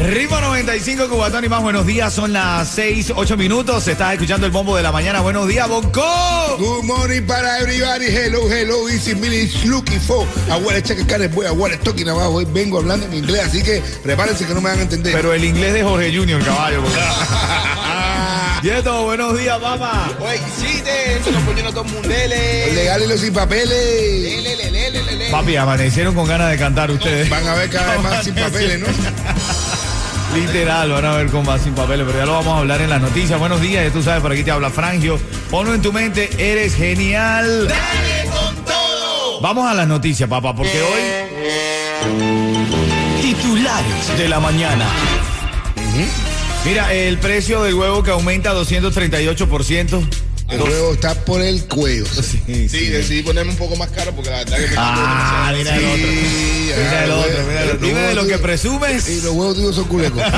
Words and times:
Ritmo 0.00 0.40
95, 0.40 1.10
Cubatón 1.10 1.44
y 1.44 1.48
más. 1.50 1.60
Buenos 1.62 1.84
días, 1.84 2.10
son 2.12 2.32
las 2.32 2.68
6, 2.70 3.12
8 3.14 3.36
minutos. 3.36 3.86
Estás 3.86 4.14
escuchando 4.14 4.46
el 4.46 4.52
Bombo 4.52 4.74
de 4.74 4.82
la 4.82 4.90
Mañana. 4.92 5.20
Buenos 5.20 5.46
días, 5.46 5.68
Bonco. 5.68 6.02
Good 6.58 6.84
morning 6.84 7.22
para 7.26 7.58
everybody. 7.58 8.06
Hello, 8.06 8.50
hello. 8.50 8.88
Easy 8.88 9.14
minutes 9.14 9.62
looking 9.66 10.00
for. 10.00 10.26
Abuela, 10.50 10.82
check 10.82 11.06
cara 11.06 11.28
boy. 11.28 11.44
Abuela, 11.44 11.76
talking 11.78 12.08
abajo. 12.08 12.30
Hoy 12.36 12.46
vengo 12.46 12.78
hablando 12.78 13.04
en 13.06 13.14
inglés, 13.14 13.42
así 13.44 13.62
que 13.62 13.82
prepárense 14.02 14.46
que 14.46 14.54
no 14.54 14.62
me 14.62 14.70
van 14.70 14.78
a 14.78 14.82
entender. 14.82 15.12
Pero 15.12 15.34
el 15.34 15.44
inglés 15.44 15.74
de 15.74 15.82
Jorge 15.82 16.16
Junior, 16.16 16.42
caballo. 16.42 16.82
Yeto, 18.62 19.04
buenos 19.04 19.38
días, 19.38 19.58
papá. 19.58 20.10
Oye, 20.18 20.40
sí, 20.58 20.82
te, 20.82 21.22
se 21.22 21.30
lo 21.30 21.40
ponen 21.40 21.64
los 21.64 21.92
mundeles. 21.92 22.66
Los 22.68 22.76
legales 22.76 23.08
los 23.08 23.20
sin 23.20 23.34
papeles. 23.34 23.68
Lele, 23.68 24.56
lele, 24.56 24.70
lele, 24.70 25.02
lele. 25.02 25.30
Papi, 25.30 25.56
amanecieron 25.56 26.14
con 26.14 26.26
ganas 26.26 26.50
de 26.50 26.56
cantar 26.56 26.90
ustedes. 26.90 27.28
Van 27.28 27.46
a 27.46 27.54
ver 27.54 27.68
cada 27.68 27.92
vez 27.92 28.02
más 28.02 28.24
sin 28.24 28.34
papeles, 28.34 28.80
¿no? 28.80 28.86
Literal, 30.34 30.90
van 30.90 31.04
a 31.04 31.16
ver 31.16 31.28
con 31.28 31.44
más 31.44 31.62
sin 31.62 31.74
papeles, 31.74 32.06
pero 32.06 32.18
ya 32.18 32.26
lo 32.26 32.32
vamos 32.32 32.54
a 32.54 32.58
hablar 32.58 32.80
en 32.80 32.90
las 32.90 33.00
noticias. 33.00 33.38
Buenos 33.38 33.60
días, 33.60 33.84
ya 33.84 33.92
tú 33.92 34.02
sabes, 34.02 34.22
por 34.22 34.30
aquí 34.32 34.44
te 34.44 34.50
habla 34.50 34.70
Frangio. 34.70 35.18
Ponlo 35.50 35.74
en 35.74 35.82
tu 35.82 35.92
mente, 35.92 36.30
eres 36.38 36.74
genial. 36.74 37.68
¡Dale 37.68 38.30
con 38.30 38.64
todo! 38.64 39.40
Vamos 39.40 39.68
a 39.68 39.74
las 39.74 39.88
noticias, 39.88 40.28
papá, 40.28 40.54
porque 40.54 40.80
hoy. 40.80 41.00
Titulares 43.20 44.18
de 44.18 44.28
la 44.28 44.38
mañana. 44.38 44.86
Mira, 46.64 46.92
el 46.92 47.18
precio 47.18 47.62
del 47.62 47.74
huevo 47.74 48.02
que 48.02 48.10
aumenta 48.10 48.54
238%. 48.54 50.29
El 50.50 50.62
huevo 50.62 50.92
está 50.94 51.14
por 51.24 51.40
el 51.42 51.64
cuello. 51.66 52.04
Sí, 52.22 52.68
Sí, 52.68 52.86
decidí 52.86 53.22
ponerme 53.22 53.52
un 53.52 53.58
poco 53.58 53.76
más 53.76 53.90
caro 53.90 54.12
porque 54.14 54.30
la 54.30 54.38
verdad 54.38 54.56
que 54.56 54.66
me 54.68 54.74
Ah, 54.76 55.52
mira 55.56 55.76
el 55.76 55.84
otro. 55.84 55.96
Sí, 55.96 56.70
Mira 56.76 57.04
el 57.04 57.10
ah, 57.10 57.16
otro, 57.16 57.46
mira 57.46 57.62
el 57.62 57.70
otro. 57.70 57.86
Dime 57.86 58.00
de 58.00 58.14
lo 58.14 58.26
que 58.26 58.38
presumes. 58.38 59.08
Y 59.08 59.20
los 59.22 59.32
huevos 59.32 59.54
tuyos 59.54 59.74
son 59.76 59.84
culecos. 59.84 60.22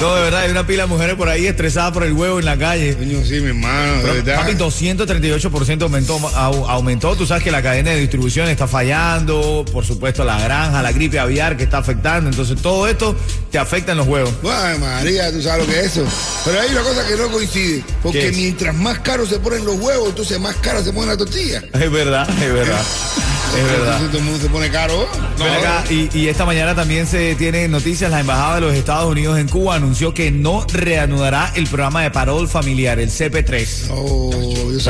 No, 0.00 0.14
de 0.16 0.22
verdad, 0.22 0.40
hay 0.42 0.50
una 0.50 0.66
pila 0.66 0.82
de 0.82 0.88
mujeres 0.88 1.14
por 1.16 1.28
ahí 1.28 1.46
estresadas 1.46 1.92
por 1.92 2.02
el 2.04 2.12
huevo 2.12 2.38
en 2.38 2.44
la 2.44 2.58
calle. 2.58 2.94
Coño, 2.94 3.24
sí, 3.24 3.40
mi 3.40 3.48
hermano, 3.48 4.02
de 4.02 4.12
verdad. 4.20 4.36
papi, 4.40 4.52
238% 4.54 5.82
aumentó, 5.82 6.18
au- 6.18 6.68
aumentó. 6.68 7.16
Tú 7.16 7.26
sabes 7.26 7.42
que 7.42 7.50
la 7.50 7.62
cadena 7.62 7.90
de 7.92 8.00
distribución 8.00 8.48
está 8.48 8.66
fallando. 8.66 9.64
Por 9.72 9.84
supuesto, 9.86 10.24
la 10.24 10.38
granja, 10.40 10.82
la 10.82 10.92
gripe 10.92 11.18
aviar 11.18 11.56
que 11.56 11.64
está 11.64 11.78
afectando. 11.78 12.28
Entonces, 12.28 12.60
todo 12.60 12.86
esto 12.86 13.16
te 13.50 13.58
afecta 13.58 13.92
en 13.92 13.98
los 13.98 14.06
huevos. 14.06 14.32
Ay, 14.44 14.78
María, 14.78 15.32
tú 15.32 15.40
sabes 15.40 15.66
lo 15.66 15.72
que 15.72 15.80
es 15.80 15.86
eso. 15.96 16.04
Pero 16.44 16.60
hay 16.60 16.70
una 16.70 16.82
cosa 16.82 17.06
que 17.06 17.16
no 17.16 17.28
coincide. 17.28 17.78
¿Qué 17.78 17.94
Porque 18.02 18.32
mientras 18.32 18.74
más 18.74 18.98
caros 18.98 19.28
se 19.30 19.38
ponen 19.38 19.64
los 19.64 19.76
huevos, 19.76 20.08
entonces 20.10 20.38
más 20.38 20.56
cara 20.56 20.82
se 20.82 20.92
pone 20.92 21.06
la 21.06 21.16
tortilla. 21.16 21.62
Es 21.72 21.90
verdad, 21.90 22.28
es 22.42 22.52
verdad. 22.52 22.82
Es 23.56 23.64
verdad. 23.64 24.00
Todo 24.06 24.18
el 24.18 24.24
mundo 24.24 24.40
se 24.40 24.48
pone 24.48 24.70
caro. 24.70 25.08
Acá, 25.34 25.84
y, 25.90 26.08
y 26.16 26.28
esta 26.28 26.44
mañana 26.44 26.74
también 26.74 27.06
se 27.06 27.34
tiene 27.36 27.68
noticias. 27.68 28.10
La 28.10 28.20
Embajada 28.20 28.56
de 28.56 28.60
los 28.62 28.74
Estados 28.74 29.10
Unidos 29.10 29.38
en 29.38 29.48
Cuba 29.48 29.76
anunció 29.76 30.14
que 30.14 30.30
no 30.30 30.66
reanudará 30.72 31.52
el 31.54 31.66
programa 31.66 32.02
de 32.02 32.10
parol 32.10 32.48
familiar, 32.48 32.98
el 32.98 33.10
CP3. 33.10 33.88
Oh. 33.90 34.30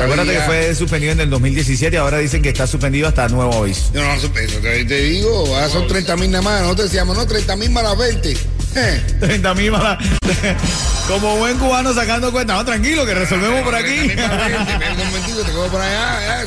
Acuérdate 0.03 0.32
que 0.32 0.41
fue 0.41 0.74
suspendido 0.74 1.12
en 1.12 1.20
el 1.20 1.30
2017 1.30 1.94
y 1.94 1.98
ahora 1.98 2.19
dicen 2.19 2.42
que 2.42 2.48
está 2.48 2.66
suspendido 2.66 3.08
hasta 3.08 3.28
nuevo 3.28 3.54
aviso. 3.54 3.91
No, 3.92 4.03
no 4.03 4.14
eso. 4.14 4.28
Te, 4.28 4.84
te 4.84 5.00
digo, 5.00 5.47
ahora 5.54 5.69
son 5.69 5.86
30 5.86 6.16
mil 6.16 6.30
nada 6.30 6.42
más. 6.42 6.62
Nosotros 6.62 6.91
decíamos, 6.91 7.16
no, 7.16 7.26
30 7.26 7.56
mil 7.56 7.70
más 7.70 7.84
las 7.84 7.98
20. 7.98 8.36
Eh, 8.76 9.00
30 9.20 9.54
mil 9.54 9.70
malas. 9.70 9.98
Como 11.08 11.36
buen 11.36 11.58
cubano 11.58 11.92
sacando 11.92 12.32
cuenta. 12.32 12.54
No, 12.54 12.64
tranquilo, 12.64 13.06
que 13.06 13.14
resolvemos 13.14 13.62
por 13.62 13.74
aquí. 13.74 14.08
30.000 14.08 14.16
más 14.16 14.48
20, 14.48 14.72
espérate 14.72 15.02
un 15.02 15.06
momentito, 15.08 15.42
te 15.42 15.52
por 15.52 15.80
allá. 15.80 16.44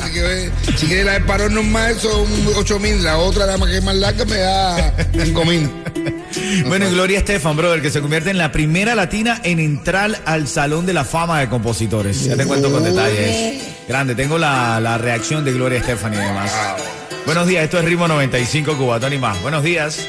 Si 0.76 0.86
quieres, 0.86 1.06
la 1.06 1.12
de 1.12 1.20
parón 1.20 1.54
normal 1.54 1.98
son 1.98 2.26
8 2.56 2.78
mil. 2.78 3.02
La 3.02 3.18
otra, 3.18 3.46
la 3.46 3.66
que 3.66 3.78
es 3.78 3.84
más 3.84 3.94
larga, 3.94 4.24
me 4.24 4.36
da 4.36 4.94
5 5.12 5.44
mil. 5.44 5.70
Bueno, 6.66 6.88
y 6.88 6.92
Gloria 6.92 7.18
Estefan, 7.18 7.56
brother, 7.56 7.82
que 7.82 7.90
se 7.90 8.00
convierte 8.00 8.30
en 8.30 8.38
la 8.38 8.52
primera 8.52 8.94
latina 8.94 9.40
en 9.44 9.60
entrar 9.60 10.20
al 10.24 10.48
Salón 10.48 10.86
de 10.86 10.92
la 10.94 11.04
Fama 11.04 11.40
de 11.40 11.48
Compositores. 11.48 12.24
Ya 12.24 12.36
te 12.36 12.46
cuento 12.46 12.70
con 12.70 12.84
detalles. 12.84 13.62
Grande, 13.88 14.14
tengo 14.14 14.38
la, 14.38 14.80
la 14.80 14.98
reacción 14.98 15.44
de 15.44 15.52
Gloria 15.52 15.78
Estefan 15.78 16.14
y 16.14 16.16
demás. 16.16 16.52
Buenos 17.26 17.46
días, 17.46 17.64
esto 17.64 17.78
es 17.78 17.84
Ritmo 17.84 18.08
95, 18.08 18.76
Cubatón 18.76 19.12
y 19.12 19.18
más. 19.18 19.40
Buenos 19.42 19.62
días. 19.62 20.06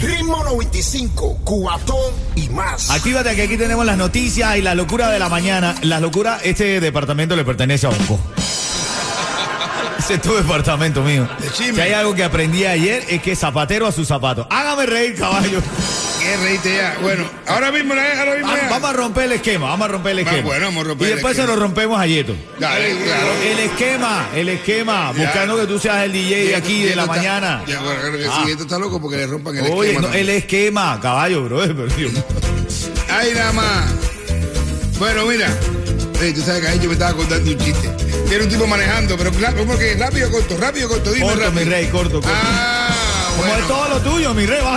Ritmo 0.00 0.44
95, 0.44 1.40
cuatón 1.44 2.12
y 2.34 2.48
más. 2.50 2.90
Actívate 2.90 3.34
que 3.34 3.42
aquí 3.42 3.56
tenemos 3.56 3.84
las 3.86 3.96
noticias 3.96 4.56
y 4.56 4.62
la 4.62 4.74
locura 4.74 5.10
de 5.10 5.18
la 5.18 5.28
mañana. 5.28 5.74
La 5.82 6.00
locura, 6.00 6.38
este 6.44 6.80
departamento 6.80 7.34
le 7.34 7.44
pertenece 7.44 7.86
a 7.86 7.90
Bonco. 7.90 8.20
Ese 10.06 10.14
es 10.14 10.22
tu 10.22 10.34
departamento 10.36 11.02
mío. 11.02 11.28
Decime. 11.40 11.74
Si 11.74 11.80
hay 11.80 11.92
algo 11.92 12.14
que 12.14 12.22
aprendí 12.22 12.64
ayer 12.64 13.04
es 13.08 13.20
que 13.22 13.34
zapatero 13.34 13.88
a 13.88 13.92
sus 13.92 14.06
zapatos. 14.06 14.46
Hágame 14.50 14.86
reír, 14.86 15.16
caballo. 15.16 15.60
¿Qué 16.20 16.36
reíste 16.36 16.76
ya? 16.76 16.96
Bueno, 17.02 17.24
ahora 17.48 17.72
mismo, 17.72 17.92
ahora 17.94 18.34
mismo. 18.34 18.46
Vamos, 18.46 18.60
ya. 18.62 18.68
vamos 18.70 18.90
a 18.90 18.92
romper 18.92 19.24
el 19.24 19.32
esquema, 19.32 19.66
vamos 19.68 19.84
a 19.84 19.88
romper 19.88 20.12
el 20.12 20.18
esquema. 20.20 20.42
bueno, 20.42 20.66
vamos 20.66 20.84
a 20.84 20.88
romper 20.88 21.06
y 21.06 21.10
el 21.10 21.16
después 21.16 21.36
se 21.36 21.44
lo 21.46 21.56
rompemos 21.56 22.00
a 22.00 22.06
Yeto. 22.06 22.36
Dale, 22.60 22.96
claro. 23.04 23.26
El 23.44 23.58
esquema, 23.58 24.28
el 24.34 24.48
esquema, 24.48 25.12
Ya. 25.16 25.24
buscando 25.24 25.56
que 25.56 25.66
tú 25.66 25.78
seas 25.80 26.04
el 26.04 26.12
DJ 26.12 26.44
de 26.46 26.56
aquí 26.56 26.82
de 26.84 26.94
la 26.96 27.02
está- 27.02 27.14
mañana. 27.16 27.62
Ya, 27.66 27.80
bueno, 27.80 28.00
Ah. 28.30 28.42
sí, 28.44 28.50
esto 28.52 28.62
está 28.62 28.78
loco 28.78 29.00
porque 29.00 29.16
le 29.16 29.26
rompan 29.26 29.56
el 29.56 29.72
Oye, 29.72 29.90
esquema 29.90 30.08
no, 30.08 30.14
el 30.14 30.28
esquema, 30.28 31.00
caballo, 31.02 31.44
bro. 31.44 31.62
Ay, 33.10 33.32
nada 33.34 33.52
más. 33.52 33.84
Bueno, 34.98 35.26
mira. 35.26 35.48
Ey, 36.20 36.32
tú 36.32 36.40
sabes 36.42 36.62
que 36.62 36.68
ahí 36.68 36.78
yo 36.80 36.88
me 36.88 36.94
estaba 36.94 37.14
contando 37.14 37.50
un 37.50 37.58
chiste. 37.58 37.88
Tiene 38.28 38.44
un 38.44 38.50
tipo 38.50 38.66
manejando, 38.66 39.16
pero 39.16 39.30
claro, 39.32 39.58
¿cómo 39.58 39.76
que 39.78 39.94
rápido, 39.94 40.30
corto, 40.30 40.56
rápido, 40.56 40.88
corto, 40.88 41.12
dime 41.12 41.26
Corto, 41.26 41.40
rápido. 41.44 41.64
mi 41.64 41.70
rey, 41.70 41.86
corto, 41.88 42.20
corto. 42.20 42.28
Ah, 42.32 42.88
Como 43.36 43.54
es 43.54 43.68
todo 43.68 43.88
lo 43.88 44.00
tuyo, 44.00 44.34
mi 44.34 44.46
rey, 44.46 44.60
No, 44.62 44.76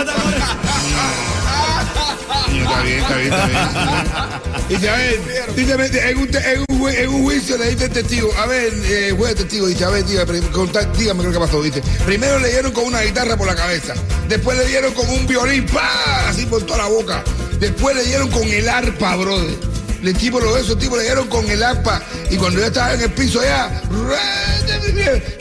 Está 2.70 2.82
bien, 2.82 2.98
está 3.00 3.16
bien, 3.16 3.32
está 3.32 3.46
bien. 3.46 4.68
Dice, 4.68 4.88
a 4.88 4.96
ver, 4.96 5.20
dice, 5.56 6.10
en 6.10 6.18
un, 6.18 6.28
te- 6.28 6.52
en, 6.52 6.58
un, 6.60 6.66
ju- 6.80 6.94
en 6.94 7.08
un 7.08 7.22
juicio 7.24 7.56
le 7.58 7.70
dice 7.70 7.84
el 7.86 7.90
testigo, 7.90 8.30
a 8.38 8.46
ver, 8.46 8.72
eh, 8.84 9.12
juez 9.16 9.34
testigo, 9.34 9.66
dice, 9.66 9.84
a 9.84 9.90
ver, 9.90 10.04
dígame, 10.04 10.40
contá- 10.52 10.84
dígame 10.96 11.22
qué 11.22 11.28
es 11.28 11.34
lo 11.34 11.40
que 11.40 11.46
pasó, 11.46 11.62
dice. 11.62 11.82
Primero 12.04 12.38
le 12.38 12.50
dieron 12.50 12.70
con 12.72 12.84
una 12.84 13.00
guitarra 13.02 13.36
por 13.36 13.46
la 13.48 13.54
cabeza, 13.56 13.94
después 14.28 14.56
le 14.58 14.66
dieron 14.66 14.92
con 14.94 15.08
un 15.10 15.26
violín, 15.26 15.66
¡pa! 15.66 16.28
así 16.28 16.46
por 16.46 16.62
toda 16.62 16.78
la 16.78 16.86
boca. 16.86 17.24
Después 17.58 17.96
le 17.96 18.04
dieron 18.04 18.30
con 18.30 18.44
el 18.44 18.68
arpa, 18.68 19.16
brother. 19.16 19.54
El 20.02 20.16
tipo, 20.16 20.40
lo 20.40 20.56
esos 20.56 20.78
tipos 20.78 20.98
le 20.98 21.04
dieron 21.04 21.28
con 21.28 21.48
el 21.50 21.62
arpa 21.62 22.02
y 22.30 22.36
cuando 22.36 22.60
ya 22.60 22.66
estaba 22.66 22.94
en 22.94 23.02
el 23.02 23.10
piso 23.12 23.42
ya, 23.42 23.82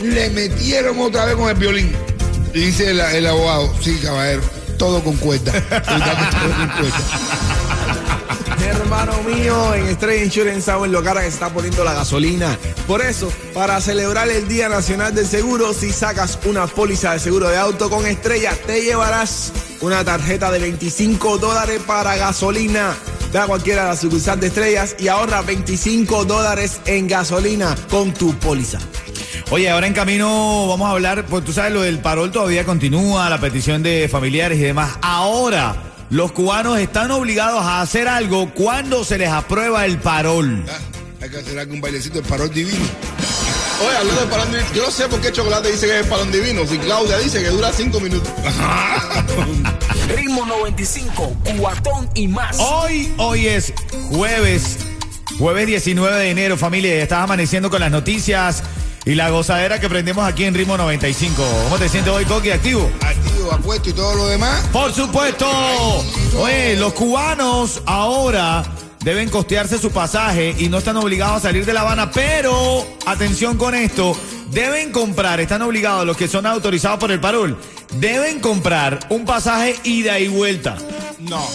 le 0.01 0.29
metieron 0.31 0.99
otra 0.99 1.25
vez 1.25 1.35
con 1.35 1.49
el 1.49 1.55
violín. 1.55 1.95
Y 2.53 2.59
dice 2.65 2.91
el, 2.91 2.99
el 2.99 3.27
abogado, 3.27 3.73
sí, 3.81 3.97
caballero, 4.03 4.41
todo 4.77 5.01
con 5.03 5.15
cuenta. 5.17 5.51
Verdad 5.69 6.29
que 6.29 6.37
todo 6.37 6.55
con 6.57 6.67
cuenta. 6.79 6.99
Hermano 8.65 9.13
mío, 9.23 9.73
en 9.75 9.85
Estrella 9.87 10.23
Insurance 10.23 10.61
saben 10.63 10.91
lo 10.91 11.01
cara 11.01 11.21
que 11.21 11.27
se 11.27 11.33
está 11.33 11.49
poniendo 11.53 11.83
la 11.83 11.93
gasolina. 11.93 12.57
Por 12.87 13.01
eso, 13.01 13.31
para 13.53 13.79
celebrar 13.79 14.27
el 14.29 14.47
Día 14.47 14.67
Nacional 14.67 15.15
del 15.15 15.25
Seguro, 15.25 15.73
si 15.73 15.93
sacas 15.93 16.37
una 16.45 16.67
póliza 16.67 17.13
de 17.13 17.19
seguro 17.19 17.47
de 17.47 17.57
auto 17.57 17.89
con 17.89 18.05
Estrella, 18.05 18.53
te 18.65 18.81
llevarás 18.81 19.53
una 19.79 20.03
tarjeta 20.03 20.51
de 20.51 20.59
25 20.59 21.37
dólares 21.37 21.81
para 21.85 22.17
gasolina. 22.17 22.97
Da 23.31 23.43
a 23.43 23.47
cualquiera 23.47 23.83
de 23.83 23.89
las 23.89 23.99
sucursales 24.01 24.41
de 24.41 24.47
Estrellas 24.47 24.95
y 24.97 25.07
ahorra 25.07 25.41
25 25.43 26.25
dólares 26.25 26.81
en 26.85 27.07
gasolina 27.07 27.75
con 27.89 28.11
tu 28.13 28.33
póliza. 28.35 28.79
Oye, 29.51 29.69
ahora 29.69 29.85
en 29.87 29.93
camino 29.93 30.67
vamos 30.67 30.87
a 30.87 30.91
hablar, 30.91 31.25
pues 31.25 31.45
tú 31.45 31.53
sabes, 31.53 31.71
lo 31.71 31.81
del 31.81 31.99
parol 31.99 32.31
todavía 32.31 32.65
continúa, 32.65 33.29
la 33.29 33.39
petición 33.39 33.83
de 33.83 34.07
familiares 34.11 34.57
y 34.57 34.63
demás. 34.63 34.97
Ahora, 35.01 35.75
los 36.09 36.31
cubanos 36.31 36.79
están 36.79 37.11
obligados 37.11 37.61
a 37.61 37.81
hacer 37.81 38.07
algo 38.07 38.51
cuando 38.53 39.03
se 39.03 39.19
les 39.19 39.29
aprueba 39.29 39.85
el 39.85 39.99
parol. 39.99 40.65
Ah, 40.67 40.77
Hay 41.21 41.29
que 41.29 41.37
hacer 41.37 41.59
algún 41.59 41.81
bailecito 41.81 42.21
de 42.21 42.27
parol 42.27 42.49
divino. 42.51 42.83
Oye, 43.87 43.95
hablando 43.95 44.21
de 44.21 44.27
palón 44.27 44.51
divino, 44.51 44.69
yo 44.73 44.83
no 44.85 44.91
sé 44.91 45.07
por 45.07 45.21
qué 45.21 45.31
Chocolate 45.31 45.71
dice 45.71 45.85
que 45.87 45.99
es 45.99 46.07
palón 46.07 46.31
divino. 46.31 46.65
Si 46.67 46.77
Claudia 46.79 47.17
dice 47.19 47.41
que 47.41 47.49
dura 47.49 47.71
cinco 47.71 47.99
minutos. 47.99 48.29
Ritmo 50.15 50.45
95, 50.45 51.33
cuatón 51.59 52.09
y 52.15 52.27
más. 52.27 52.57
Hoy, 52.59 53.13
hoy 53.17 53.47
es 53.47 53.73
jueves, 54.09 54.79
jueves 55.37 55.67
19 55.67 56.17
de 56.17 56.29
enero, 56.31 56.57
familia. 56.57 57.01
Estás 57.01 57.23
amaneciendo 57.23 57.69
con 57.69 57.79
las 57.79 57.91
noticias 57.91 58.63
y 59.05 59.15
la 59.15 59.29
gozadera 59.29 59.79
que 59.79 59.87
prendemos 59.87 60.25
aquí 60.25 60.45
en 60.45 60.55
Ritmo 60.55 60.77
95. 60.77 61.43
¿Cómo 61.65 61.77
te 61.77 61.89
sientes 61.89 62.11
hoy, 62.11 62.25
Coqui? 62.25 62.49
¿Activo? 62.49 62.89
Activo, 63.01 63.45
los 63.45 63.53
apuestos 63.53 63.87
y 63.89 63.93
todo 63.93 64.15
lo 64.15 64.27
demás. 64.27 64.65
Por 64.73 64.91
supuesto. 64.93 65.47
Oye, 66.37 66.75
los 66.75 66.93
cubanos 66.93 67.81
ahora 67.85 68.63
deben 69.03 69.29
costearse 69.29 69.77
su 69.77 69.91
pasaje 69.91 70.55
y 70.57 70.69
no 70.69 70.79
están 70.79 70.97
obligados 70.97 71.37
a 71.37 71.39
salir 71.39 71.65
de 71.65 71.73
La 71.73 71.81
Habana, 71.81 72.11
pero 72.11 72.85
atención 73.05 73.57
con 73.57 73.75
esto, 73.75 74.17
deben 74.51 74.91
comprar, 74.91 75.39
están 75.39 75.61
obligados 75.61 76.05
los 76.05 76.17
que 76.17 76.27
son 76.27 76.45
autorizados 76.45 76.99
por 76.99 77.11
el 77.11 77.19
parol, 77.19 77.57
deben 77.95 78.39
comprar 78.39 78.99
un 79.09 79.25
pasaje 79.25 79.75
ida 79.83 80.19
y 80.19 80.27
vuelta. 80.27 80.77
No, 81.19 81.45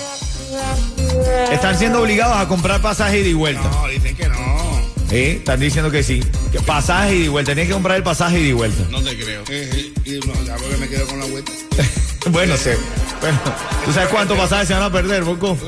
Están 1.50 1.78
siendo 1.78 2.00
obligados 2.02 2.36
a 2.36 2.46
comprar 2.48 2.80
pasaje 2.80 3.20
ida 3.20 3.28
y 3.28 3.34
vuelta. 3.34 3.68
no, 3.70 3.88
dicen 3.88 4.16
que 4.16 4.28
no. 4.28 4.64
¿Eh? 5.10 5.36
Están 5.38 5.60
diciendo 5.60 5.90
que 5.90 6.02
sí. 6.02 6.22
Que 6.50 6.60
pasaje 6.60 7.14
ida 7.16 7.24
y 7.24 7.28
vuelta. 7.28 7.52
Tienes 7.52 7.68
que 7.68 7.74
comprar 7.74 7.96
el 7.96 8.02
pasaje 8.02 8.40
ida 8.40 8.48
y 8.48 8.52
vuelta. 8.52 8.84
No 8.90 9.02
te 9.02 9.16
creo. 9.16 9.42
Eh, 9.48 9.70
eh, 9.72 9.92
y 10.04 10.26
no, 10.26 10.34
ya 10.44 10.56
porque 10.56 10.76
me 10.76 10.88
quedo 10.88 11.06
con 11.06 11.20
la 11.20 11.26
vuelta. 11.26 11.52
Bueno, 12.30 12.56
sé. 12.56 12.74
Bueno, 13.20 13.38
¿tú 13.84 13.92
sabes 13.92 14.08
cuántos 14.08 14.38
pasajes 14.38 14.68
se 14.68 14.72
van 14.72 14.82
a 14.84 14.90
perder, 14.90 15.24
Boco? 15.24 15.58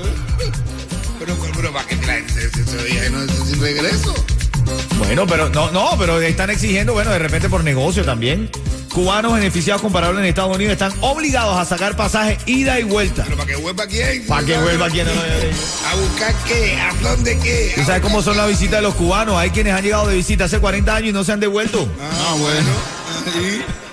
Pero, 1.18 1.36
pero, 1.36 1.52
pero 1.54 1.70
¿para 1.70 1.86
qué 1.86 1.96
traen 1.96 2.24
ese, 2.24 3.10
no, 3.10 3.22
es 3.22 3.30
sin 3.30 3.60
regreso? 3.60 4.14
Bueno, 4.98 5.26
pero 5.26 5.48
no, 5.48 5.70
no, 5.70 5.90
pero 5.98 6.20
están 6.20 6.50
exigiendo, 6.50 6.92
bueno, 6.92 7.10
de 7.10 7.18
repente 7.18 7.48
por 7.48 7.62
negocio 7.62 8.04
también. 8.04 8.50
Cubanos 8.92 9.34
beneficiados 9.34 9.82
comparables 9.82 10.20
en 10.20 10.26
Estados 10.26 10.56
Unidos 10.56 10.72
están 10.72 10.92
obligados 11.02 11.58
a 11.58 11.66
sacar 11.66 11.96
pasaje 11.96 12.38
ida 12.46 12.80
y 12.80 12.84
vuelta. 12.84 13.24
¿Pero 13.24 13.36
para 13.36 13.50
que 13.50 13.56
vuelva 13.56 13.86
quién? 13.86 14.26
Para 14.26 14.46
que 14.46 14.58
vuelva 14.58 14.88
dicho. 14.88 15.04
¿A 15.86 15.94
buscar 15.96 16.34
qué? 16.46 16.78
¿A 16.80 16.94
dónde 17.02 17.38
qué? 17.38 17.72
¿Tú 17.74 17.84
sabes 17.84 18.00
cómo 18.00 18.22
son 18.22 18.38
las 18.38 18.48
visitas 18.48 18.76
de 18.76 18.82
los 18.82 18.94
cubanos? 18.94 19.36
Hay 19.36 19.50
quienes 19.50 19.74
han 19.74 19.82
llegado 19.82 20.08
de 20.08 20.16
visita 20.16 20.44
hace 20.44 20.60
40 20.60 20.96
años 20.96 21.10
y 21.10 21.12
no 21.12 21.24
se 21.24 21.32
han 21.32 21.40
devuelto. 21.40 21.86
Ah, 22.00 22.34
bueno. 22.38 22.70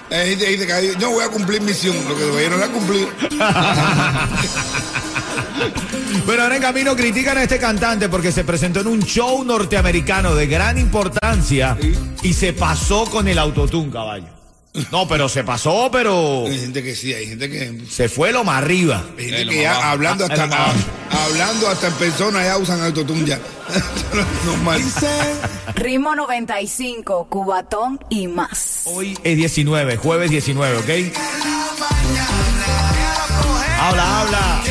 Y 0.10 0.14
hay 0.14 0.30
gente 0.30 0.46
que 0.46 0.52
dice 0.52 0.68
que 0.68 0.96
no 1.00 1.10
voy 1.10 1.26
a 1.26 1.30
cumplir 1.30 1.60
misión, 1.62 1.98
lo 2.08 2.16
que 2.16 2.24
todavía 2.24 2.50
no 2.50 2.58
la 2.58 2.70
Pero 6.26 6.44
ahora 6.44 6.56
en 6.56 6.62
camino 6.62 6.96
critican 6.96 7.38
a 7.38 7.44
este 7.44 7.60
cantante 7.60 8.10
porque 8.10 8.32
se 8.32 8.44
presentó 8.44 8.82
en 8.82 8.88
un 8.88 9.04
show 9.04 9.44
norteamericano 9.44 10.36
de 10.36 10.48
gran 10.48 10.78
importancia 10.78 11.78
y 12.22 12.34
se 12.34 12.54
pasó 12.54 13.06
con 13.06 13.28
el 13.28 13.38
autotune, 13.40 13.92
caballo. 13.92 14.26
No, 14.92 15.08
pero 15.08 15.30
se 15.30 15.44
pasó, 15.44 15.90
pero 15.92 16.46
Hay 16.48 16.60
gente 16.60 16.82
que 16.82 16.96
sí, 16.96 17.14
hay 17.14 17.28
gente 17.28 17.48
que. 17.48 17.82
se 17.88 18.10
fue 18.10 18.32
lo 18.32 18.44
más 18.44 18.58
arriba. 18.64 19.04
Hay 19.20 19.26
gente 19.26 19.42
Eh, 19.44 19.48
que 19.48 19.62
ya 19.62 19.92
hablando 19.92 20.24
ah, 20.24 20.28
hasta 20.32 20.46
bajo. 20.48 20.74
hablando 21.30 21.68
hasta 21.68 21.88
en 21.90 21.94
persona 21.94 22.44
ya 22.44 22.58
usan 22.58 22.82
autotune 22.82 23.24
ya. 23.26 23.40
Normal. 24.46 24.82
Ritmo 25.76 26.16
95, 26.16 27.28
Cubatón 27.30 28.00
y 28.10 28.28
más. 28.28 28.82
Hoy 28.86 29.16
es 29.24 29.38
19, 29.38 29.98
jueves 29.98 30.32
19, 30.32 30.78
¿ok? 30.78 31.18
Habla, 33.80 34.22
habla. 34.22 34.64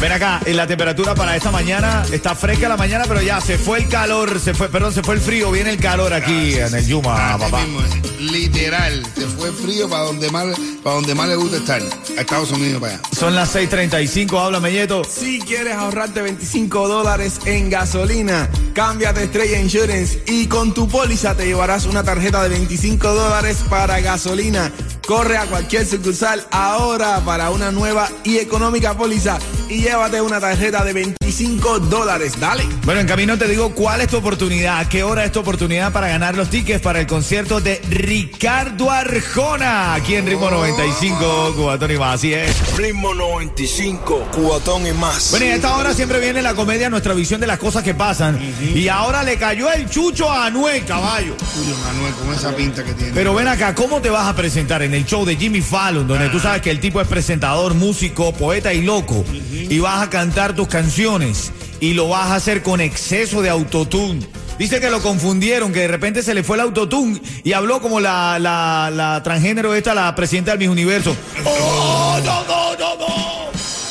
Ven 0.00 0.12
acá, 0.12 0.40
en 0.44 0.56
la 0.58 0.66
temperatura 0.66 1.14
para 1.14 1.34
esta 1.36 1.50
mañana 1.50 2.04
está 2.12 2.34
fresca 2.34 2.68
la 2.68 2.76
mañana, 2.76 3.06
pero 3.08 3.22
ya 3.22 3.40
se 3.40 3.56
fue 3.56 3.78
el 3.78 3.88
calor, 3.88 4.38
se 4.38 4.52
fue, 4.52 4.68
perdón, 4.68 4.92
se 4.92 5.02
fue 5.02 5.14
el 5.14 5.20
frío, 5.22 5.50
viene 5.50 5.70
el 5.70 5.78
calor 5.78 6.12
aquí 6.12 6.54
en 6.54 6.74
el 6.74 6.86
Yuma, 6.86 7.34
Así 7.34 7.44
papá. 7.44 7.62
mismo 7.62 7.80
es. 7.80 8.20
Literal, 8.20 9.02
se 9.14 9.26
fue 9.26 9.50
frío 9.52 9.88
para 9.88 10.04
donde 10.04 10.30
más, 10.30 10.46
para 10.82 10.96
donde 10.96 11.14
más 11.14 11.28
le 11.28 11.36
gusta 11.36 11.56
estar, 11.56 11.80
a 12.16 12.20
Estados 12.20 12.50
Unidos 12.50 12.80
para 12.80 12.94
allá. 12.94 13.02
Son 13.18 13.34
las 13.34 13.54
6:35, 13.54 14.38
habla 14.38 14.60
Melleto. 14.60 15.02
Si 15.04 15.40
quieres 15.40 15.74
ahorrarte 15.74 16.20
25 16.20 16.88
dólares 16.88 17.40
en 17.46 17.70
gasolina, 17.70 18.50
cámbiate 18.74 19.24
Estrella 19.24 19.58
Insurance 19.60 20.22
y 20.26 20.46
con 20.46 20.74
tu 20.74 20.88
póliza 20.88 21.34
te 21.34 21.46
llevarás 21.46 21.86
una 21.86 22.04
tarjeta 22.04 22.42
de 22.42 22.50
25 22.50 23.14
dólares 23.14 23.64
para 23.68 24.00
gasolina. 24.00 24.70
Corre 25.06 25.36
a 25.38 25.46
cualquier 25.46 25.86
sucursal 25.86 26.44
ahora 26.50 27.20
para 27.24 27.50
una 27.50 27.70
nueva 27.70 28.08
y 28.24 28.38
económica 28.38 28.94
póliza 28.94 29.38
y 29.68 29.82
llévate 29.82 30.20
una 30.20 30.40
tarjeta 30.40 30.84
de 30.84 30.92
25 30.92 31.80
dólares. 31.80 32.34
Dale. 32.38 32.64
Bueno, 32.84 33.00
en 33.00 33.06
camino 33.06 33.36
te 33.36 33.48
digo 33.48 33.74
cuál 33.74 34.00
es 34.00 34.08
tu 34.08 34.16
oportunidad, 34.16 34.78
a 34.78 34.88
qué 34.88 35.02
hora 35.02 35.24
es 35.24 35.32
tu 35.32 35.40
oportunidad 35.40 35.92
para 35.92 36.08
ganar 36.08 36.36
los 36.36 36.50
tickets 36.50 36.80
para 36.80 37.00
el 37.00 37.06
concierto 37.06 37.60
de 37.60 37.80
Ricardo 37.88 38.90
Arjona, 38.90 39.94
aquí 39.94 40.14
en 40.14 40.26
Ritmo 40.26 40.50
95, 40.50 41.54
Cubatón 41.56 41.90
y 41.90 41.96
más, 41.98 42.14
así 42.14 42.34
es. 42.34 42.76
Ritmo 42.76 43.14
95, 43.14 44.28
cuatón 44.32 44.86
y 44.86 44.92
más. 44.92 45.30
Bueno, 45.30 45.46
y 45.46 45.48
a 45.48 45.54
esta 45.56 45.76
hora 45.76 45.94
siempre 45.94 46.20
viene 46.20 46.42
la 46.42 46.54
comedia, 46.54 46.90
nuestra 46.90 47.14
visión 47.14 47.40
de 47.40 47.46
las 47.46 47.58
cosas 47.58 47.82
que 47.82 47.94
pasan. 47.94 48.38
Y 48.60 48.88
ahora 48.88 49.22
le 49.22 49.36
cayó 49.36 49.72
el 49.72 49.88
chucho 49.88 50.30
a 50.30 50.46
Anuel, 50.46 50.84
caballo. 50.84 51.34
Julio 51.54 51.76
Manuel, 51.84 52.14
con 52.14 52.34
esa 52.34 52.54
pinta 52.54 52.84
que 52.84 52.92
tiene. 52.92 53.12
Pero 53.12 53.34
ven 53.34 53.48
acá, 53.48 53.74
¿cómo 53.74 54.00
te 54.00 54.10
vas 54.10 54.26
a 54.28 54.36
presentar 54.36 54.82
en 54.82 54.94
el 54.94 55.04
show 55.04 55.24
de 55.24 55.36
Jimmy 55.36 55.60
Fallon, 55.60 56.06
donde 56.06 56.28
tú 56.28 56.38
sabes 56.38 56.62
que 56.62 56.70
el 56.70 56.80
tipo 56.80 57.00
es 57.00 57.08
presentador, 57.08 57.74
músico, 57.74 58.32
poeta 58.32 58.72
y 58.72 58.82
loco, 58.82 59.24
y 59.68 59.78
vas 59.78 60.02
a 60.02 60.10
cantar 60.10 60.54
tus 60.54 60.68
canciones 60.68 61.52
y 61.80 61.94
lo 61.94 62.08
vas 62.08 62.30
a 62.30 62.34
hacer 62.36 62.62
con 62.62 62.80
exceso 62.80 63.42
de 63.42 63.50
autotune? 63.50 64.26
Dice 64.58 64.80
que 64.80 64.88
lo 64.90 65.02
confundieron, 65.02 65.72
que 65.72 65.80
de 65.80 65.88
repente 65.88 66.22
se 66.22 66.32
le 66.32 66.42
fue 66.42 66.56
el 66.56 66.62
autotune 66.62 67.20
y 67.44 67.52
habló 67.52 67.82
como 67.82 68.00
la, 68.00 68.38
la, 68.38 68.90
la 68.92 69.22
transgénero 69.22 69.74
esta, 69.74 69.94
la 69.94 70.14
presidenta 70.14 70.52
del 70.52 70.60
Miss 70.60 70.68
Universo. 70.70 71.14
¡Oh, 71.44 72.18
no, 72.24 72.44
no, 72.44 72.76
no, 72.76 72.96
no! 72.96 73.06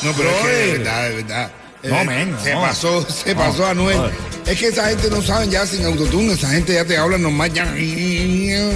No, 0.02 0.12
pero 0.16 0.28
es 0.30 0.36
que 0.36 0.48
de 0.48 0.54
Brother. 0.54 0.78
verdad, 0.78 1.02
de 1.08 1.14
verdad. 1.14 1.52
No, 1.88 2.00
Eh, 2.00 2.04
men, 2.04 2.36
Se 2.42 2.54
no. 2.54 2.60
pasó, 2.62 3.06
se 3.08 3.34
pasó 3.34 3.66
a 3.66 3.74
Noel. 3.74 3.98
Es 4.46 4.58
que 4.58 4.68
esa 4.68 4.88
gente 4.88 5.10
no 5.10 5.20
saben 5.22 5.50
ya 5.50 5.66
sin 5.66 5.84
autotune, 5.84 6.32
esa 6.34 6.48
gente 6.50 6.74
ya 6.74 6.84
te 6.84 6.96
habla 6.96 7.18
normal 7.18 7.52
ya. 7.52 7.66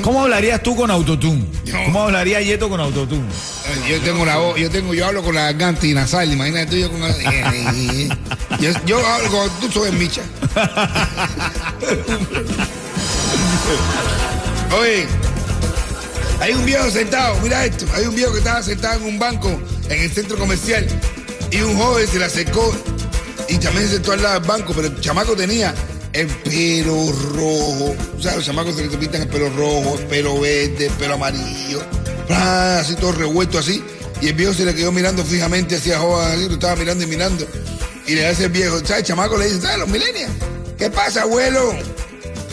¿Cómo 0.03 0.23
hablarías 0.23 0.63
tú 0.63 0.75
con 0.75 0.91
autotune? 0.91 1.45
No. 1.67 1.85
¿Cómo 1.85 2.03
hablaría 2.03 2.41
Yeto 2.41 2.69
con 2.69 2.81
autotune? 2.81 3.23
Yo 3.89 4.01
tengo 4.01 4.25
la 4.27 4.37
voz, 4.39 4.59
yo 4.59 4.69
tengo, 4.69 4.95
yo 4.95 5.07
hablo 5.07 5.23
con 5.23 5.35
la 5.35 5.43
garganta 5.53 5.87
y 5.87 5.95
nasal, 5.95 6.33
imagínate 6.33 6.67
tú 6.73 6.77
yo 6.77 6.91
con 6.91 7.01
la- 7.01 7.09
yo, 8.61 8.71
yo 8.85 9.07
hablo 9.07 9.31
con 9.31 9.51
tú 9.61 9.71
soy 9.71 9.93
Micha. 9.93 10.23
Oye, 14.81 15.07
hay 16.41 16.53
un 16.53 16.65
viejo 16.65 16.91
sentado, 16.91 17.37
mira 17.43 17.65
esto, 17.65 17.87
hay 17.95 18.07
un 18.07 18.15
viejo 18.15 18.33
que 18.33 18.39
estaba 18.39 18.63
sentado 18.63 19.01
en 19.01 19.07
un 19.07 19.19
banco 19.19 19.49
en 19.89 20.01
el 20.01 20.11
centro 20.11 20.37
comercial 20.39 20.87
y 21.51 21.61
un 21.61 21.77
joven 21.77 22.07
se 22.09 22.19
le 22.19 22.25
acercó 22.25 22.75
y 23.51 23.59
también 23.59 23.89
se 23.89 23.95
sentó 23.95 24.13
al 24.13 24.23
lado 24.23 24.41
del 24.41 24.49
banco, 24.49 24.73
pero 24.75 24.87
el 24.87 25.01
chamaco 25.01 25.35
tenía 25.35 25.75
el 26.13 26.29
pelo 26.29 27.13
rojo, 27.35 27.97
o 28.17 28.23
sea, 28.23 28.37
los 28.37 28.45
chamacos 28.45 28.77
se 28.77 28.87
les 28.87 28.97
pintan 28.97 29.23
el 29.23 29.29
pelo 29.29 29.51
rojo, 29.51 29.99
el 29.99 30.07
pelo 30.07 30.41
verde, 30.41 30.87
el 30.87 30.93
pelo 30.93 31.15
amarillo, 31.15 31.83
así 32.29 32.95
todo 32.95 33.13
revuelto 33.13 33.59
así, 33.59 33.83
y 34.21 34.29
el 34.29 34.35
viejo 34.35 34.55
se 34.55 34.65
le 34.65 34.75
quedó 34.75 34.93
mirando 34.93 35.25
fijamente 35.25 35.77
hacia 35.77 35.99
joven, 35.99 36.33
así, 36.33 36.49
lo 36.49 36.55
estaba 36.55 36.77
mirando 36.77 37.05
y 37.05 37.07
mirando, 37.09 37.47
y 38.07 38.15
le 38.15 38.27
hace 38.29 38.45
el 38.45 38.51
viejo, 38.51 38.79
¿sabes? 38.79 38.99
El 38.99 39.05
chamaco 39.05 39.37
le 39.37 39.47
dice, 39.47 39.61
¿sabes? 39.61 39.79
Los 39.79 39.89
milenios, 39.89 40.31
¿qué 40.79 40.89
pasa, 40.89 41.23
abuelo? 41.23 41.75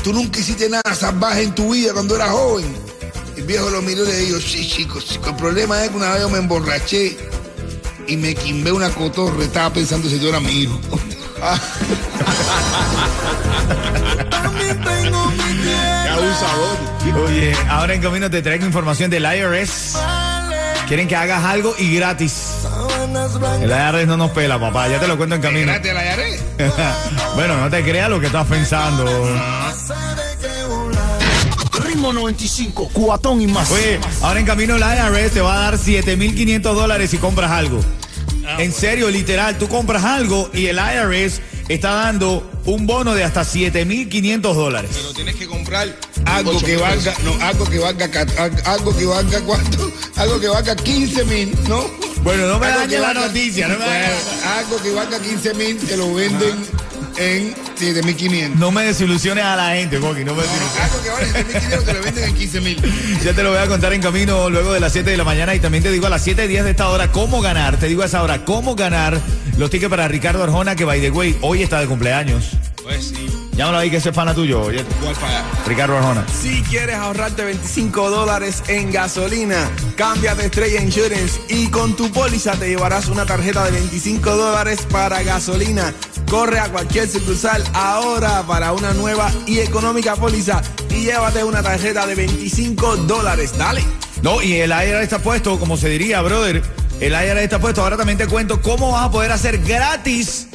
Tú 0.04 0.14
nunca 0.14 0.40
hiciste 0.40 0.68
nada 0.68 0.96
salvaje 0.96 1.44
en 1.44 1.54
tu 1.54 1.74
vida 1.74 1.94
cuando 1.94 2.16
eras 2.16 2.30
joven. 2.30 2.66
El 3.36 3.44
viejo 3.44 3.70
lo 3.70 3.84
miró 3.84 4.04
y 4.04 4.08
le 4.08 4.18
dijo, 4.18 4.40
sí, 4.40 4.68
chico, 4.68 5.00
chico, 5.00 5.30
el 5.30 5.36
problema 5.36 5.84
es 5.84 5.92
que 5.92 5.98
una 5.98 6.12
vez 6.12 6.22
yo 6.22 6.30
me 6.30 6.40
emborraché 6.40 7.18
y 8.08 8.18
me 8.18 8.34
quimbé 8.36 8.72
una 8.72 8.90
cotorra. 8.90 9.44
Estaba 9.44 9.72
pensando 9.74 10.10
si 10.10 10.20
tú 10.20 10.28
eras 10.30 10.42
mi 10.42 10.62
hijo. 10.62 10.80
Abusador. 16.12 17.26
Oye, 17.28 17.56
ahora 17.70 17.94
en 17.94 18.02
camino 18.02 18.30
te 18.30 18.42
traigo 18.42 18.66
información 18.66 19.10
del 19.10 19.24
IRS. 19.24 19.98
Quieren 20.88 21.08
que 21.08 21.16
hagas 21.16 21.44
algo 21.44 21.76
y 21.78 21.96
gratis. 21.96 22.64
El 23.62 23.70
IRS 23.70 24.08
no 24.08 24.18
nos 24.18 24.32
pela, 24.32 24.60
papá. 24.60 24.88
Ya 24.88 25.00
te 25.00 25.08
lo 25.08 25.18
cuento 25.18 25.36
en 25.36 25.42
camino. 25.42 25.72
Bueno, 27.36 27.56
no 27.58 27.70
te 27.70 27.84
creas 27.84 28.10
lo 28.10 28.20
que 28.20 28.28
estás 28.28 28.48
pensando. 28.48 29.06
Ritmo 31.98 32.14
95, 32.14 32.92
cuatón 32.94 33.42
y 33.42 33.48
más. 33.48 33.72
Oye, 33.72 34.00
ahora 34.22 34.40
en 34.40 34.46
camino 34.46 34.76
el 34.76 34.84
IRS 34.84 35.32
te 35.34 35.42
va 35.42 35.56
a 35.56 35.60
dar 35.72 35.80
7.500 35.80 36.62
dólares 36.62 37.10
si 37.10 37.18
compras 37.18 37.50
algo. 37.50 37.84
En 38.60 38.72
serio, 38.72 39.10
literal, 39.10 39.58
tú 39.58 39.68
compras 39.68 40.04
algo 40.04 40.48
y 40.54 40.68
el 40.68 40.78
IRS 40.78 41.42
está 41.68 41.94
dando 41.94 42.48
un 42.66 42.86
bono 42.86 43.16
de 43.16 43.24
hasta 43.24 43.42
7.500 43.42 44.42
dólares. 44.42 44.92
Pero 44.94 45.12
tienes 45.14 45.36
que 45.38 45.48
comprar 45.48 45.98
Algo 46.26 46.62
que 46.62 46.78
valga, 46.78 47.16
no, 47.24 47.34
algo 47.44 47.66
que 47.66 47.80
valga, 47.80 48.06
algo 48.66 48.96
que 48.96 49.06
valga 49.06 49.42
cuánto, 49.42 49.92
algo 50.18 50.40
que 50.40 50.48
valga 50.50 50.76
15 50.76 51.26
mil, 51.26 51.58
¿no? 51.68 51.84
Bueno, 52.22 52.46
no 52.46 52.60
me 52.60 52.68
dañes 52.68 53.02
la 53.02 53.08
valga- 53.14 53.28
noticia, 53.28 53.68
no 53.70 53.80
me 53.80 53.86
Bueno, 53.86 54.06
algo 54.56 54.82
que 54.84 54.92
valga 54.92 55.20
15 55.20 55.54
mil 55.56 55.78
te 55.80 55.98
lo 55.98 56.14
venden 56.14 56.58
en 57.18 57.56
7 57.76 58.04
mil 58.04 58.16
500. 58.16 58.60
No 58.60 58.72
me 58.72 58.84
desilusiones 58.84 59.44
a 59.44 59.56
la 59.56 59.76
gente, 59.76 60.00
Coqui, 60.00 60.24
no 60.24 60.34
me 60.34 60.44
desilusiones. 60.44 60.82
Algo 60.82 61.04
que 61.04 61.10
vale 61.10 61.26
7 61.32 61.44
mil 61.46 61.54
500 61.62 61.86
te 61.86 61.94
lo 61.94 62.02
venden 62.02 62.24
en 62.24 62.36
15 62.36 62.62
mil. 62.62 62.94
Ya 63.24 63.34
te 63.34 63.44
lo 63.44 63.50
voy 63.50 63.60
a 63.60 63.68
contar 63.68 63.94
en 63.94 64.02
camino 64.02 64.50
luego 64.50 64.74
de 64.74 64.80
las 64.80 64.94
7 64.94 65.10
de 65.10 65.18
la 65.18 65.24
mañana 65.24 65.54
y 65.56 65.60
también 65.60 65.84
te 65.84 65.92
digo 65.92 66.08
a 66.08 66.10
las 66.10 66.24
7 66.24 66.48
días 66.48 66.64
de 66.64 66.72
esta 66.72 66.90
hora 66.90 67.12
cómo 67.12 67.42
ganar. 67.42 67.78
Te 67.78 67.88
digo 67.88 68.04
a 68.04 68.06
esa 68.06 68.24
hora 68.24 68.46
cómo 68.46 68.76
ganar 68.76 69.20
los 69.58 69.70
tickets 69.70 69.90
para 69.90 70.08
Ricardo 70.08 70.44
Arjona, 70.44 70.76
que 70.76 70.86
by 70.86 71.02
the 71.02 71.12
way, 71.12 71.38
hoy 71.42 71.64
está 71.64 71.80
de 71.80 71.88
cumpleaños. 71.88 72.52
Pues 72.84 73.08
sí. 73.08 73.28
Llámalo 73.58 73.80
ahí 73.80 73.90
que 73.90 73.98
ese 73.98 74.10
es 74.10 74.16
pana 74.16 74.36
tuyo, 74.36 74.62
oye. 74.62 74.86
Ricardo 75.66 75.98
Arjona. 75.98 76.24
Si 76.30 76.62
quieres 76.62 76.96
ahorrarte 76.96 77.44
25 77.44 78.12
dólares 78.12 78.64
en 78.68 78.92
gasolina, 78.92 79.70
cambia 79.96 80.36
de 80.36 80.46
Estrella 80.46 80.80
Insurance 80.80 81.42
y 81.50 81.68
con 81.70 81.96
tu 81.96 82.12
póliza 82.12 82.52
te 82.52 82.70
llevarás 82.70 83.08
una 83.08 83.26
tarjeta 83.26 83.66
de 83.66 83.72
25 83.72 84.38
dólares 84.38 84.82
para 84.92 85.24
gasolina. 85.24 85.92
Corre 86.30 86.60
a 86.60 86.70
cualquier 86.70 87.08
sucursal 87.08 87.64
ahora 87.74 88.44
para 88.46 88.74
una 88.74 88.94
nueva 88.94 89.32
y 89.46 89.60
económica 89.60 90.16
póliza 90.16 90.62
y 90.90 91.06
llévate 91.06 91.44
una 91.44 91.64
tarjeta 91.64 92.06
de 92.06 92.16
25 92.16 92.98
dólares. 92.98 93.58
Dale. 93.58 93.84
No, 94.22 94.42
y 94.42 94.56
el 94.58 94.72
IRA 94.72 95.02
está 95.02 95.20
puesto, 95.20 95.58
como 95.60 95.78
se 95.78 95.90
diría, 95.90 96.22
brother. 96.22 96.62
El 97.00 97.14
IRA 97.14 97.42
está 97.42 97.60
puesto. 97.60 97.82
Ahora 97.82 97.96
también 97.96 98.18
te 98.18 98.28
cuento 98.28 98.62
cómo 98.62 98.92
vas 98.92 99.06
a 99.06 99.12
poder 99.12 99.32
hacer 99.32 99.60
gratis 99.60 100.48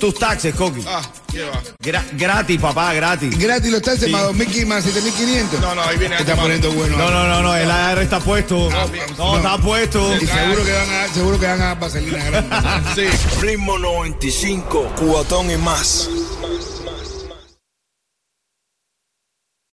tus 0.00 0.14
taxes, 0.14 0.54
Coqui. 0.54 0.82
Ah, 0.86 1.02
¿qué 1.30 1.42
va? 1.44 1.62
Gra- 1.80 2.04
gratis, 2.12 2.60
papá, 2.60 2.92
gratis. 2.94 3.38
Gratis 3.38 3.70
los 3.70 3.82
taxes 3.82 4.10
más 4.10 4.22
2.000 4.24 4.66
más 4.66 4.84
7.500. 4.86 5.60
No, 5.60 5.74
no, 5.74 5.82
ahí 5.82 5.96
viene 5.98 6.16
Está 6.16 6.36
poniendo 6.36 6.72
bueno. 6.72 6.96
No, 6.96 7.10
no, 7.10 7.26
no, 7.28 7.42
no, 7.42 7.54
el 7.56 7.68
IRA 7.68 8.02
está 8.02 8.20
puesto. 8.20 8.68
No, 9.16 9.36
está 9.36 9.58
puesto. 9.58 10.16
Y 10.16 10.26
seguro 10.26 10.64
que 10.64 10.72
van 10.72 10.90
a, 10.90 11.08
seguro 11.14 11.38
que 11.40 11.46
van 11.46 11.62
a 11.62 11.74
vaselina 11.74 12.24
grande. 12.24 12.56
Sí. 12.94 13.06
Ritmo 13.40 13.78
95, 13.78 14.92
cubatón 14.96 15.50
y 15.50 15.56
más. 15.56 16.08